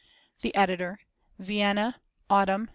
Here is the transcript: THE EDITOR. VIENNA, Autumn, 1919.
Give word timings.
THE 0.41 0.55
EDITOR. 0.55 0.99
VIENNA, 1.37 1.97
Autumn, 2.27 2.63
1919. 2.63 2.69